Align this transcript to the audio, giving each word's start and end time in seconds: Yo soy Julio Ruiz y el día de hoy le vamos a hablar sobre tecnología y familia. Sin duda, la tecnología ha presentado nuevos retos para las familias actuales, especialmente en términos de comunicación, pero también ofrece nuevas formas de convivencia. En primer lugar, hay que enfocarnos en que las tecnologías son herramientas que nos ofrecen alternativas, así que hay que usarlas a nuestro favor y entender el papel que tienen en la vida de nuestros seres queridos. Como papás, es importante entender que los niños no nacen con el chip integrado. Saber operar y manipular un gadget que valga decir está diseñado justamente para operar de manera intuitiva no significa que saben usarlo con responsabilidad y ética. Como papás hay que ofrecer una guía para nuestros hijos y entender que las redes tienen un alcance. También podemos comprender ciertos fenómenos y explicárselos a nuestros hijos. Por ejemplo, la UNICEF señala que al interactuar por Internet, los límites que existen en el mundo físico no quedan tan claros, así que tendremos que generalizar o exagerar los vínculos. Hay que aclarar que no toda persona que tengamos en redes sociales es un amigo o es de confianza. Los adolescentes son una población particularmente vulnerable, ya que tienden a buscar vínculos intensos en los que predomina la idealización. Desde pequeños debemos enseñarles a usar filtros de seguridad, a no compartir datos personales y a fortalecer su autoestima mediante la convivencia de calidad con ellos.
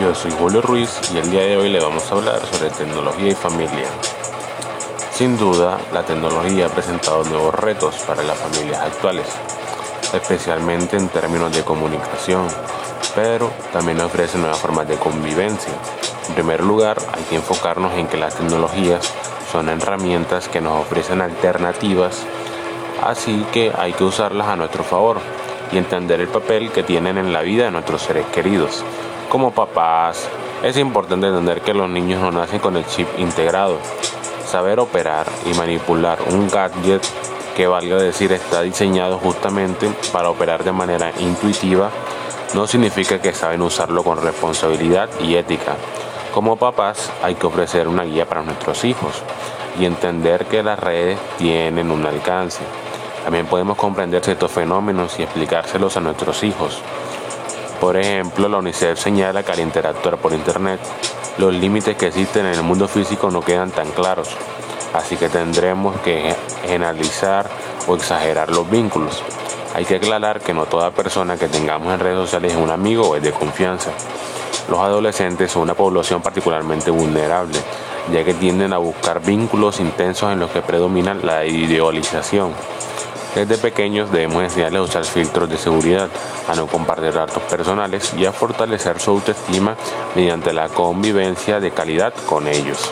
Yo 0.00 0.14
soy 0.14 0.30
Julio 0.32 0.60
Ruiz 0.60 0.90
y 1.14 1.16
el 1.16 1.30
día 1.30 1.40
de 1.40 1.56
hoy 1.56 1.70
le 1.70 1.80
vamos 1.80 2.10
a 2.10 2.14
hablar 2.16 2.40
sobre 2.52 2.68
tecnología 2.68 3.28
y 3.28 3.34
familia. 3.34 3.86
Sin 5.10 5.38
duda, 5.38 5.78
la 5.90 6.02
tecnología 6.02 6.66
ha 6.66 6.68
presentado 6.68 7.24
nuevos 7.24 7.54
retos 7.54 7.94
para 8.06 8.22
las 8.22 8.36
familias 8.36 8.78
actuales, 8.82 9.26
especialmente 10.12 10.98
en 10.98 11.08
términos 11.08 11.50
de 11.56 11.62
comunicación, 11.62 12.46
pero 13.14 13.50
también 13.72 13.98
ofrece 14.02 14.36
nuevas 14.36 14.58
formas 14.58 14.86
de 14.86 14.96
convivencia. 14.96 15.72
En 16.28 16.34
primer 16.34 16.62
lugar, 16.62 16.98
hay 17.14 17.22
que 17.24 17.36
enfocarnos 17.36 17.94
en 17.94 18.06
que 18.06 18.18
las 18.18 18.34
tecnologías 18.34 19.14
son 19.50 19.70
herramientas 19.70 20.48
que 20.48 20.60
nos 20.60 20.78
ofrecen 20.78 21.22
alternativas, 21.22 22.22
así 23.02 23.46
que 23.50 23.72
hay 23.74 23.94
que 23.94 24.04
usarlas 24.04 24.48
a 24.48 24.56
nuestro 24.56 24.84
favor 24.84 25.20
y 25.72 25.78
entender 25.78 26.20
el 26.20 26.28
papel 26.28 26.70
que 26.70 26.82
tienen 26.82 27.16
en 27.16 27.32
la 27.32 27.40
vida 27.40 27.64
de 27.64 27.70
nuestros 27.70 28.02
seres 28.02 28.26
queridos. 28.26 28.84
Como 29.28 29.50
papás, 29.50 30.28
es 30.62 30.76
importante 30.76 31.26
entender 31.26 31.60
que 31.60 31.74
los 31.74 31.88
niños 31.88 32.22
no 32.22 32.30
nacen 32.30 32.60
con 32.60 32.76
el 32.76 32.86
chip 32.86 33.08
integrado. 33.18 33.78
Saber 34.46 34.78
operar 34.78 35.26
y 35.44 35.54
manipular 35.54 36.18
un 36.30 36.48
gadget 36.48 37.02
que 37.56 37.66
valga 37.66 37.96
decir 37.96 38.32
está 38.32 38.62
diseñado 38.62 39.18
justamente 39.18 39.90
para 40.12 40.30
operar 40.30 40.62
de 40.62 40.72
manera 40.72 41.12
intuitiva 41.18 41.90
no 42.54 42.66
significa 42.66 43.20
que 43.20 43.34
saben 43.34 43.62
usarlo 43.62 44.04
con 44.04 44.22
responsabilidad 44.22 45.10
y 45.20 45.34
ética. 45.34 45.74
Como 46.32 46.56
papás 46.56 47.10
hay 47.22 47.34
que 47.34 47.46
ofrecer 47.46 47.88
una 47.88 48.04
guía 48.04 48.26
para 48.26 48.42
nuestros 48.42 48.84
hijos 48.84 49.22
y 49.78 49.84
entender 49.84 50.46
que 50.46 50.62
las 50.62 50.78
redes 50.78 51.18
tienen 51.38 51.90
un 51.90 52.06
alcance. 52.06 52.60
También 53.24 53.46
podemos 53.46 53.76
comprender 53.76 54.24
ciertos 54.24 54.52
fenómenos 54.52 55.18
y 55.18 55.24
explicárselos 55.24 55.96
a 55.96 56.00
nuestros 56.00 56.44
hijos. 56.44 56.80
Por 57.80 57.96
ejemplo, 57.96 58.48
la 58.48 58.58
UNICEF 58.58 58.98
señala 58.98 59.42
que 59.42 59.52
al 59.52 59.60
interactuar 59.60 60.16
por 60.16 60.32
Internet, 60.32 60.80
los 61.38 61.52
límites 61.52 61.96
que 61.96 62.06
existen 62.06 62.46
en 62.46 62.54
el 62.54 62.62
mundo 62.62 62.88
físico 62.88 63.30
no 63.30 63.42
quedan 63.42 63.70
tan 63.70 63.90
claros, 63.90 64.30
así 64.94 65.16
que 65.16 65.28
tendremos 65.28 66.00
que 66.00 66.34
generalizar 66.66 67.48
o 67.86 67.94
exagerar 67.94 68.50
los 68.50 68.68
vínculos. 68.70 69.22
Hay 69.74 69.84
que 69.84 69.96
aclarar 69.96 70.40
que 70.40 70.54
no 70.54 70.64
toda 70.64 70.90
persona 70.90 71.36
que 71.36 71.48
tengamos 71.48 71.92
en 71.92 72.00
redes 72.00 72.18
sociales 72.18 72.52
es 72.52 72.58
un 72.58 72.70
amigo 72.70 73.10
o 73.10 73.16
es 73.16 73.22
de 73.22 73.32
confianza. 73.32 73.90
Los 74.70 74.80
adolescentes 74.80 75.52
son 75.52 75.62
una 75.62 75.74
población 75.74 76.22
particularmente 76.22 76.90
vulnerable, 76.90 77.58
ya 78.10 78.24
que 78.24 78.32
tienden 78.32 78.72
a 78.72 78.78
buscar 78.78 79.20
vínculos 79.20 79.80
intensos 79.80 80.32
en 80.32 80.40
los 80.40 80.50
que 80.50 80.62
predomina 80.62 81.12
la 81.12 81.44
idealización. 81.44 82.52
Desde 83.36 83.58
pequeños 83.58 84.10
debemos 84.10 84.42
enseñarles 84.44 84.80
a 84.80 84.84
usar 84.84 85.04
filtros 85.04 85.50
de 85.50 85.58
seguridad, 85.58 86.08
a 86.48 86.54
no 86.54 86.66
compartir 86.66 87.12
datos 87.12 87.42
personales 87.42 88.14
y 88.14 88.24
a 88.24 88.32
fortalecer 88.32 88.98
su 88.98 89.10
autoestima 89.10 89.76
mediante 90.14 90.54
la 90.54 90.70
convivencia 90.70 91.60
de 91.60 91.70
calidad 91.70 92.14
con 92.24 92.48
ellos. 92.48 92.90